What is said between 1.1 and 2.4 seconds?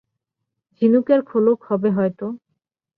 খোলক হবে হয়তো?